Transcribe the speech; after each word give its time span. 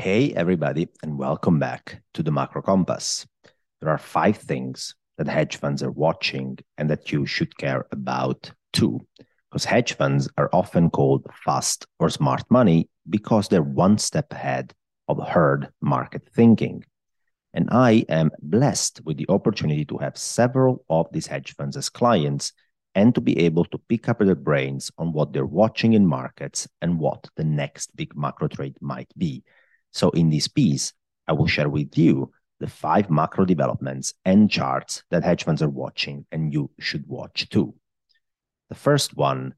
Hey, 0.00 0.32
everybody, 0.32 0.88
and 1.02 1.18
welcome 1.18 1.58
back 1.58 2.00
to 2.14 2.22
the 2.22 2.32
Macro 2.32 2.62
Compass. 2.62 3.26
There 3.82 3.90
are 3.90 3.98
five 3.98 4.38
things 4.38 4.94
that 5.18 5.28
hedge 5.28 5.56
funds 5.56 5.82
are 5.82 5.90
watching 5.90 6.56
and 6.78 6.88
that 6.88 7.12
you 7.12 7.26
should 7.26 7.54
care 7.58 7.84
about 7.92 8.50
too. 8.72 9.06
Because 9.50 9.66
hedge 9.66 9.92
funds 9.92 10.26
are 10.38 10.48
often 10.54 10.88
called 10.88 11.26
fast 11.44 11.84
or 11.98 12.08
smart 12.08 12.42
money 12.48 12.88
because 13.10 13.48
they're 13.48 13.62
one 13.62 13.98
step 13.98 14.32
ahead 14.32 14.72
of 15.06 15.22
herd 15.28 15.68
market 15.82 16.26
thinking. 16.34 16.82
And 17.52 17.68
I 17.70 18.06
am 18.08 18.30
blessed 18.40 19.02
with 19.04 19.18
the 19.18 19.26
opportunity 19.28 19.84
to 19.84 19.98
have 19.98 20.16
several 20.16 20.82
of 20.88 21.08
these 21.12 21.26
hedge 21.26 21.54
funds 21.56 21.76
as 21.76 21.90
clients 21.90 22.54
and 22.94 23.14
to 23.14 23.20
be 23.20 23.38
able 23.40 23.66
to 23.66 23.78
pick 23.86 24.08
up 24.08 24.20
their 24.20 24.34
brains 24.34 24.90
on 24.96 25.12
what 25.12 25.34
they're 25.34 25.44
watching 25.44 25.92
in 25.92 26.06
markets 26.06 26.66
and 26.80 26.98
what 26.98 27.28
the 27.36 27.44
next 27.44 27.94
big 27.96 28.16
macro 28.16 28.48
trade 28.48 28.78
might 28.80 29.12
be. 29.18 29.44
So, 29.92 30.10
in 30.10 30.30
this 30.30 30.48
piece, 30.48 30.92
I 31.26 31.32
will 31.32 31.46
share 31.46 31.68
with 31.68 31.96
you 31.96 32.32
the 32.60 32.68
five 32.68 33.10
macro 33.10 33.44
developments 33.44 34.14
and 34.24 34.50
charts 34.50 35.02
that 35.10 35.24
hedge 35.24 35.44
funds 35.44 35.62
are 35.62 35.68
watching 35.68 36.26
and 36.30 36.52
you 36.52 36.70
should 36.78 37.06
watch 37.06 37.48
too. 37.48 37.74
The 38.68 38.74
first 38.74 39.16
one 39.16 39.54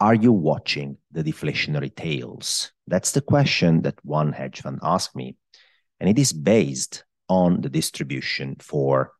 Are 0.00 0.14
you 0.14 0.32
watching 0.32 0.96
the 1.12 1.22
deflationary 1.22 1.94
tails? 1.94 2.72
That's 2.86 3.12
the 3.12 3.20
question 3.20 3.82
that 3.82 4.04
one 4.04 4.32
hedge 4.32 4.60
fund 4.62 4.80
asked 4.82 5.14
me. 5.14 5.36
And 6.00 6.08
it 6.08 6.18
is 6.18 6.32
based 6.32 7.04
on 7.28 7.60
the 7.60 7.68
distribution 7.68 8.56
for 8.58 9.12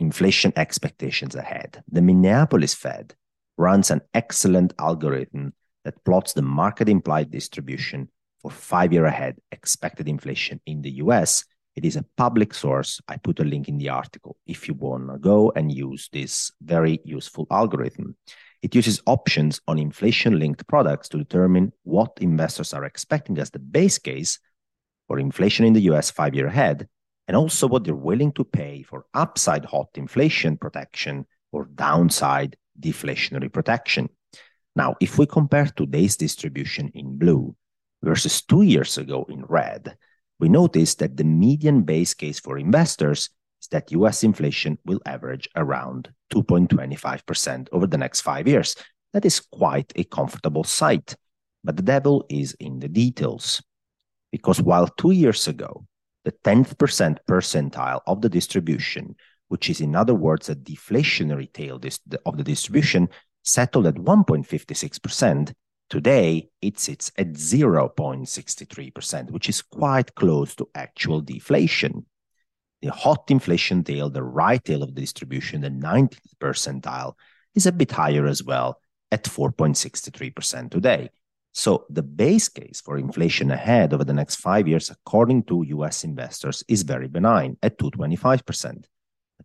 inflation 0.00 0.52
expectations 0.56 1.34
ahead. 1.36 1.82
The 1.90 2.02
Minneapolis 2.02 2.74
Fed 2.74 3.14
runs 3.56 3.90
an 3.90 4.00
excellent 4.14 4.74
algorithm 4.78 5.54
that 5.84 6.04
plots 6.04 6.32
the 6.32 6.42
market 6.42 6.88
implied 6.88 7.30
distribution 7.30 8.08
for 8.46 8.52
five 8.52 8.92
year 8.92 9.06
ahead 9.06 9.36
expected 9.50 10.08
inflation 10.08 10.60
in 10.66 10.80
the 10.80 10.92
US. 11.02 11.44
It 11.74 11.84
is 11.84 11.96
a 11.96 12.04
public 12.16 12.54
source. 12.54 13.00
I 13.08 13.16
put 13.16 13.40
a 13.40 13.44
link 13.44 13.68
in 13.68 13.76
the 13.76 13.88
article 13.88 14.36
if 14.46 14.68
you 14.68 14.74
want 14.74 15.10
to 15.10 15.18
go 15.18 15.52
and 15.56 15.72
use 15.72 16.08
this 16.12 16.52
very 16.62 17.00
useful 17.04 17.48
algorithm. 17.50 18.16
It 18.62 18.72
uses 18.72 19.02
options 19.04 19.60
on 19.66 19.80
inflation 19.80 20.38
linked 20.38 20.64
products 20.68 21.08
to 21.08 21.18
determine 21.18 21.72
what 21.82 22.18
investors 22.20 22.72
are 22.72 22.84
expecting 22.84 23.36
as 23.38 23.50
the 23.50 23.58
base 23.58 23.98
case 23.98 24.38
for 25.08 25.18
inflation 25.18 25.66
in 25.66 25.72
the 25.72 25.88
US 25.90 26.12
five 26.12 26.36
year 26.36 26.46
ahead 26.46 26.86
and 27.26 27.36
also 27.36 27.66
what 27.66 27.82
they're 27.82 27.96
willing 27.96 28.30
to 28.34 28.44
pay 28.44 28.82
for 28.82 29.06
upside 29.12 29.64
hot 29.64 29.88
inflation 29.96 30.56
protection 30.56 31.26
or 31.50 31.64
downside 31.74 32.56
deflationary 32.78 33.52
protection. 33.52 34.08
Now, 34.76 34.94
if 35.00 35.18
we 35.18 35.26
compare 35.26 35.66
today's 35.66 36.16
distribution 36.16 36.92
in 36.94 37.18
blue 37.18 37.56
versus 38.06 38.40
two 38.40 38.62
years 38.62 38.98
ago 38.98 39.26
in 39.28 39.44
red, 39.48 39.96
we 40.38 40.48
notice 40.48 40.94
that 40.94 41.16
the 41.16 41.24
median 41.24 41.82
base 41.82 42.14
case 42.14 42.38
for 42.38 42.56
investors 42.56 43.30
is 43.60 43.68
that 43.68 43.90
US 43.90 44.22
inflation 44.22 44.78
will 44.84 45.00
average 45.06 45.48
around 45.56 46.10
2.25% 46.32 47.68
over 47.72 47.86
the 47.88 47.98
next 47.98 48.20
five 48.20 48.46
years. 48.46 48.76
That 49.12 49.24
is 49.24 49.40
quite 49.40 49.92
a 49.96 50.04
comfortable 50.04 50.62
sight, 50.62 51.16
but 51.64 51.76
the 51.76 51.82
devil 51.82 52.24
is 52.30 52.54
in 52.60 52.78
the 52.78 52.88
details. 52.88 53.60
Because 54.30 54.62
while 54.62 54.86
two 54.86 55.10
years 55.10 55.48
ago, 55.48 55.84
the 56.24 56.32
10th 56.44 56.78
percent 56.78 57.18
percentile 57.28 58.02
of 58.06 58.20
the 58.20 58.28
distribution, 58.28 59.16
which 59.48 59.68
is 59.68 59.80
in 59.80 59.96
other 59.96 60.14
words 60.14 60.48
a 60.48 60.54
deflationary 60.54 61.52
tail 61.52 61.80
of 62.24 62.36
the 62.36 62.44
distribution, 62.44 63.08
settled 63.42 63.86
at 63.86 63.94
1.56%. 63.94 65.52
Today, 65.88 66.48
it 66.60 66.80
sits 66.80 67.12
at 67.16 67.34
0.63%, 67.34 69.30
which 69.30 69.48
is 69.48 69.62
quite 69.62 70.12
close 70.16 70.56
to 70.56 70.68
actual 70.74 71.20
deflation. 71.20 72.04
The 72.82 72.90
hot 72.90 73.30
inflation 73.30 73.84
tail, 73.84 74.10
the 74.10 74.24
right 74.24 74.62
tail 74.64 74.82
of 74.82 74.96
the 74.96 75.00
distribution, 75.00 75.60
the 75.60 75.70
19th 75.70 76.18
percentile, 76.40 77.14
is 77.54 77.66
a 77.66 77.72
bit 77.72 77.92
higher 77.92 78.26
as 78.26 78.42
well 78.42 78.80
at 79.12 79.22
4.63% 79.24 80.70
today. 80.72 81.10
So 81.54 81.86
the 81.88 82.02
base 82.02 82.48
case 82.48 82.82
for 82.84 82.98
inflation 82.98 83.52
ahead 83.52 83.94
over 83.94 84.04
the 84.04 84.12
next 84.12 84.36
five 84.36 84.66
years, 84.66 84.90
according 84.90 85.44
to 85.44 85.64
US 85.68 86.02
investors, 86.02 86.64
is 86.66 86.82
very 86.82 87.06
benign 87.06 87.58
at 87.62 87.78
225%. 87.78 88.86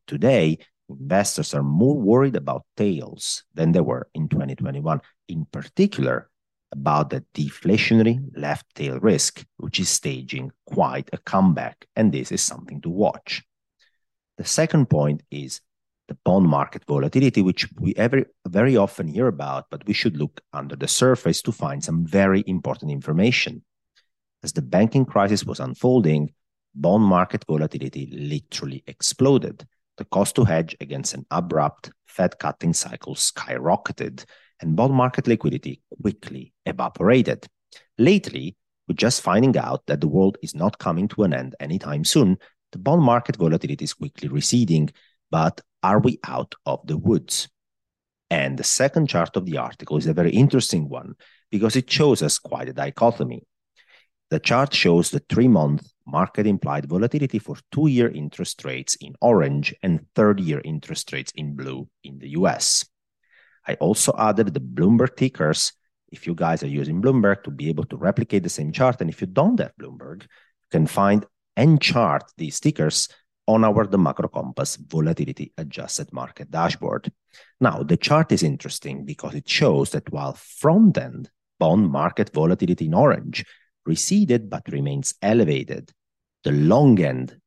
Today, 0.08 0.58
investors 0.90 1.54
are 1.54 1.64
more 1.64 1.96
worried 1.96 2.36
about 2.36 2.66
tails 2.76 3.44
than 3.54 3.72
they 3.72 3.80
were 3.80 4.10
in 4.16 4.28
2021, 4.28 5.00
in 5.30 5.46
particular 5.46 6.31
about 6.72 7.10
the 7.10 7.24
deflationary 7.34 8.20
left 8.36 8.66
tail 8.76 9.00
risk, 9.00 9.46
which 9.58 9.80
is 9.80 9.90
staging 9.90 10.52
quite 10.66 11.10
a 11.14 11.18
comeback, 11.18 11.86
and 11.96 12.12
this 12.12 12.32
is 12.32 12.42
something 12.42 12.82
to 12.82 12.90
watch. 12.90 13.44
The 14.38 14.46
second 14.46 14.90
point 14.90 15.24
is 15.30 15.62
the 16.08 16.18
bond 16.26 16.48
market 16.48 16.84
volatility, 16.86 17.42
which 17.42 17.68
we 17.80 17.94
every, 17.96 18.26
very 18.48 18.76
often 18.78 19.08
hear 19.08 19.28
about, 19.28 19.68
but 19.70 19.86
we 19.86 19.94
should 19.94 20.18
look 20.18 20.42
under 20.54 20.76
the 20.76 20.88
surface 20.88 21.42
to 21.44 21.52
find 21.52 21.84
some 21.84 22.06
very 22.06 22.44
important 22.48 22.92
information. 22.92 23.64
As 24.44 24.54
the 24.54 24.62
banking 24.62 25.06
crisis 25.06 25.46
was 25.46 25.60
unfolding, 25.60 26.34
bond 26.74 27.04
market 27.04 27.46
volatility 27.48 28.10
literally 28.12 28.84
exploded. 28.88 29.66
The 29.98 30.06
cost 30.06 30.36
to 30.36 30.44
hedge 30.44 30.76
against 30.82 31.14
an 31.14 31.26
abrupt 31.30 31.92
Fed 32.08 32.40
cutting 32.40 32.74
cycle 32.74 33.16
skyrocketed, 33.16 34.26
and 34.62 34.76
bond 34.76 34.94
market 34.94 35.28
liquidity 35.28 35.82
quickly 36.02 36.54
evaporated. 36.66 37.48
Lately, 37.98 38.56
we're 38.88 38.96
just 38.96 39.22
finding 39.22 39.58
out 39.58 39.86
that 39.88 40.02
the 40.02 40.08
world 40.08 40.38
is 40.42 40.56
not 40.56 40.78
coming 40.78 41.08
to 41.10 41.24
an 41.24 41.34
end 41.34 41.56
anytime 41.60 42.04
soon. 42.04 42.38
The 42.72 42.80
bond 42.80 43.02
market 43.02 43.36
volatility 43.36 43.84
is 43.84 43.94
quickly 43.94 44.28
receding, 44.30 44.90
but 45.30 45.62
are 45.84 46.00
we 46.00 46.20
out 46.26 46.56
of 46.66 46.86
the 46.86 46.98
woods? 46.98 47.50
And 48.30 48.58
the 48.58 48.64
second 48.64 49.08
chart 49.08 49.36
of 49.36 49.46
the 49.46 49.58
article 49.58 49.98
is 49.98 50.08
a 50.08 50.14
very 50.14 50.32
interesting 50.32 50.88
one 50.88 51.16
because 51.52 51.76
it 51.76 51.90
shows 51.90 52.22
us 52.22 52.40
quite 52.40 52.70
a 52.70 52.74
dichotomy. 52.74 53.44
The 54.30 54.40
chart 54.40 54.74
shows 54.74 55.10
the 55.10 55.22
three 55.30 55.50
month 55.50 55.92
market 56.08 56.48
implied 56.48 56.86
volatility 56.86 57.40
for 57.40 57.58
two 57.74 57.88
year 57.88 58.10
interest 58.10 58.64
rates 58.64 58.96
in 59.02 59.16
orange 59.22 59.76
and 59.84 60.06
third 60.16 60.40
year 60.40 60.62
interest 60.64 61.12
rates 61.12 61.34
in 61.36 61.56
blue 61.56 61.90
in 62.04 62.20
the 62.20 62.30
US. 62.30 62.86
I 63.68 63.76
also 63.76 64.14
added 64.18 64.54
the 64.54 64.60
Bloomberg 64.60 65.16
tickers 65.16 65.74
if 66.12 66.28
you 66.28 66.36
guys 66.36 66.64
are 66.64 66.68
using 66.68 67.02
Bloomberg 67.02 67.44
to 67.44 67.52
be 67.52 67.70
able 67.70 67.86
to 67.86 67.98
replicate 67.98 68.44
the 68.44 68.50
same 68.50 68.72
chart. 68.72 69.02
And 69.02 69.10
if 69.10 69.22
you 69.22 69.28
don't 69.28 69.60
have 69.60 69.74
Bloomberg, 69.80 70.24
you 70.24 70.70
can 70.72 70.88
find 70.88 71.26
and 71.56 71.82
chart 71.82 72.24
these 72.38 72.60
tickers 72.60 73.08
on 73.48 73.64
our 73.64 73.86
the 73.86 73.98
macro 73.98 74.28
compass 74.28 74.76
volatility 74.76 75.52
adjusted 75.58 76.12
market 76.14 76.50
dashboard. 76.52 77.12
Now, 77.60 77.84
the 77.84 77.98
chart 77.98 78.32
is 78.32 78.44
interesting 78.44 79.06
because 79.06 79.36
it 79.36 79.50
shows 79.50 79.92
that 79.92 80.12
while 80.12 80.34
front 80.34 80.98
end 80.98 81.30
bond 81.60 81.90
market 81.90 82.34
volatility 82.34 82.86
in 82.86 82.94
orange 82.94 83.46
receded 83.86 84.50
but 84.50 84.64
remains 84.70 85.14
elevated, 85.22 85.92
the 86.44 86.52
long 86.52 87.00
end 87.02 87.38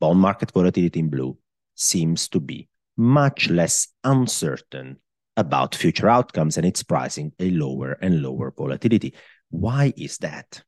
bond 0.00 0.18
market 0.18 0.50
volatility 0.52 1.00
in 1.00 1.10
blue 1.10 1.36
seems 1.74 2.28
to 2.28 2.40
be 2.40 2.68
much 2.96 3.48
less 3.48 3.88
uncertain 4.04 4.98
about 5.36 5.74
future 5.74 6.08
outcomes 6.08 6.56
and 6.56 6.66
it's 6.66 6.82
pricing 6.82 7.32
a 7.38 7.50
lower 7.50 7.92
and 8.02 8.22
lower 8.22 8.52
volatility. 8.56 9.14
Why 9.50 9.92
is 9.96 10.18
that? 10.18 10.62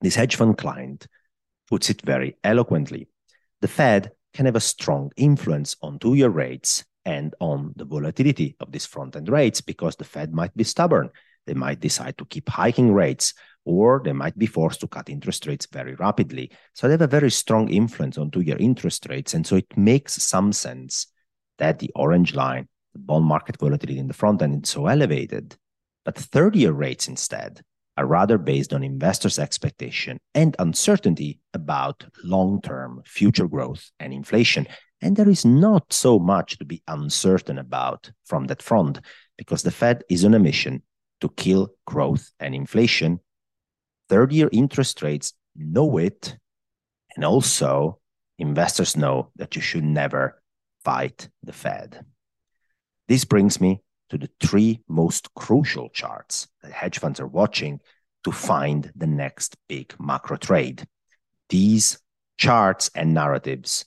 This 0.00 0.14
hedge 0.14 0.36
fund 0.36 0.58
client 0.58 1.06
puts 1.68 1.88
it 1.88 2.02
very 2.02 2.36
eloquently 2.44 3.08
the 3.62 3.68
Fed 3.68 4.10
can 4.34 4.46
have 4.46 4.56
a 4.56 4.60
strong 4.60 5.10
influence 5.16 5.76
on 5.82 5.98
two 5.98 6.14
year 6.14 6.28
rates 6.28 6.84
and 7.04 7.34
on 7.40 7.72
the 7.76 7.84
volatility 7.84 8.56
of 8.60 8.70
these 8.70 8.86
front 8.86 9.16
end 9.16 9.28
rates 9.28 9.60
because 9.60 9.96
the 9.96 10.04
Fed 10.04 10.34
might 10.34 10.54
be 10.56 10.64
stubborn. 10.64 11.10
They 11.46 11.54
might 11.54 11.80
decide 11.80 12.18
to 12.18 12.24
keep 12.24 12.48
hiking 12.48 12.92
rates 12.92 13.34
or 13.64 14.02
they 14.04 14.12
might 14.12 14.36
be 14.36 14.46
forced 14.46 14.80
to 14.80 14.88
cut 14.88 15.08
interest 15.08 15.46
rates 15.46 15.66
very 15.66 15.94
rapidly. 15.94 16.50
So 16.74 16.86
they 16.86 16.94
have 16.94 17.02
a 17.02 17.06
very 17.06 17.30
strong 17.30 17.68
influence 17.68 18.18
on 18.18 18.30
two 18.30 18.40
year 18.40 18.56
interest 18.58 19.06
rates. 19.08 19.32
And 19.34 19.46
so 19.46 19.56
it 19.56 19.76
makes 19.76 20.20
some 20.22 20.52
sense 20.52 21.06
that 21.58 21.78
the 21.78 21.90
orange 21.94 22.34
line, 22.34 22.68
the 22.92 22.98
bond 22.98 23.24
market 23.24 23.58
volatility 23.58 23.98
in 23.98 24.08
the 24.08 24.14
front 24.14 24.42
end, 24.42 24.64
is 24.64 24.70
so 24.70 24.86
elevated. 24.86 25.56
But 26.04 26.16
30 26.16 26.58
year 26.58 26.72
rates 26.72 27.08
instead 27.08 27.62
are 27.96 28.06
rather 28.06 28.38
based 28.38 28.72
on 28.72 28.82
investors' 28.82 29.38
expectation 29.38 30.18
and 30.34 30.56
uncertainty 30.58 31.40
about 31.52 32.04
long 32.24 32.60
term 32.62 33.02
future 33.04 33.46
growth 33.46 33.90
and 34.00 34.12
inflation. 34.12 34.66
And 35.00 35.16
there 35.16 35.28
is 35.28 35.44
not 35.44 35.92
so 35.92 36.18
much 36.18 36.58
to 36.58 36.64
be 36.64 36.82
uncertain 36.88 37.58
about 37.58 38.10
from 38.24 38.46
that 38.46 38.62
front 38.62 39.00
because 39.36 39.62
the 39.62 39.70
Fed 39.70 40.04
is 40.08 40.24
on 40.24 40.34
a 40.34 40.38
mission 40.38 40.82
to 41.20 41.28
kill 41.30 41.74
growth 41.86 42.30
and 42.40 42.54
inflation. 42.54 43.20
Third 44.08 44.32
year 44.32 44.48
interest 44.52 45.02
rates 45.02 45.32
know 45.56 45.98
it. 45.98 46.36
And 47.14 47.24
also, 47.24 47.98
investors 48.38 48.96
know 48.96 49.30
that 49.36 49.54
you 49.54 49.62
should 49.62 49.84
never 49.84 50.40
fight 50.84 51.28
the 51.42 51.52
Fed. 51.52 52.04
This 53.08 53.24
brings 53.24 53.60
me 53.60 53.82
to 54.10 54.18
the 54.18 54.30
three 54.40 54.82
most 54.88 55.32
crucial 55.34 55.88
charts 55.88 56.48
that 56.62 56.72
hedge 56.72 56.98
funds 56.98 57.20
are 57.20 57.26
watching 57.26 57.80
to 58.24 58.32
find 58.32 58.92
the 58.94 59.06
next 59.06 59.56
big 59.68 59.94
macro 59.98 60.36
trade. 60.36 60.86
These 61.48 61.98
charts 62.38 62.90
and 62.94 63.14
narratives 63.14 63.84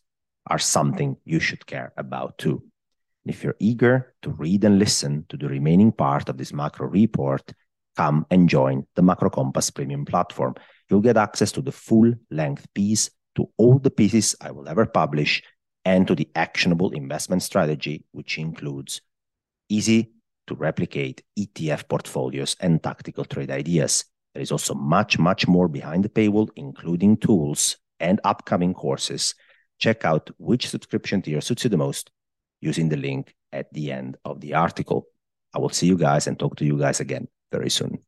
are 0.47 0.59
something 0.59 1.17
you 1.25 1.39
should 1.39 1.65
care 1.65 1.93
about 1.97 2.37
too. 2.37 2.63
If 3.25 3.43
you're 3.43 3.55
eager 3.59 4.13
to 4.21 4.29
read 4.31 4.63
and 4.63 4.77
listen 4.77 5.25
to 5.29 5.37
the 5.37 5.47
remaining 5.47 5.91
part 5.91 6.29
of 6.29 6.37
this 6.37 6.53
macro 6.53 6.87
report, 6.87 7.53
come 7.95 8.25
and 8.29 8.49
join 8.49 8.85
the 8.95 9.01
Macro 9.01 9.29
Compass 9.29 9.69
Premium 9.71 10.05
platform. 10.05 10.55
You'll 10.89 11.01
get 11.01 11.17
access 11.17 11.51
to 11.53 11.61
the 11.61 11.71
full 11.71 12.13
length 12.29 12.67
piece, 12.73 13.09
to 13.35 13.49
all 13.57 13.79
the 13.79 13.89
pieces 13.89 14.35
I 14.39 14.51
will 14.51 14.69
ever 14.69 14.85
publish, 14.85 15.43
and 15.85 16.07
to 16.07 16.15
the 16.15 16.27
actionable 16.35 16.91
investment 16.91 17.43
strategy, 17.43 18.03
which 18.11 18.37
includes 18.37 19.01
easy 19.69 20.11
to 20.47 20.55
replicate 20.55 21.23
ETF 21.39 21.87
portfolios 21.87 22.55
and 22.59 22.81
tactical 22.81 23.23
trade 23.23 23.51
ideas. 23.51 24.05
There 24.33 24.41
is 24.41 24.51
also 24.51 24.73
much, 24.73 25.17
much 25.17 25.47
more 25.47 25.67
behind 25.67 26.03
the 26.03 26.09
paywall, 26.09 26.49
including 26.55 27.17
tools 27.17 27.77
and 27.99 28.19
upcoming 28.23 28.73
courses. 28.73 29.35
Check 29.79 30.05
out 30.05 30.29
which 30.37 30.69
subscription 30.69 31.21
tier 31.21 31.41
suits 31.41 31.63
you 31.63 31.69
the 31.69 31.77
most 31.77 32.11
using 32.61 32.89
the 32.89 32.97
link 32.97 33.35
at 33.51 33.71
the 33.73 33.91
end 33.91 34.17
of 34.25 34.41
the 34.41 34.53
article. 34.53 35.07
I 35.53 35.59
will 35.59 35.69
see 35.69 35.87
you 35.87 35.97
guys 35.97 36.27
and 36.27 36.37
talk 36.37 36.57
to 36.57 36.65
you 36.65 36.77
guys 36.77 36.99
again 36.99 37.27
very 37.51 37.69
soon. 37.69 37.99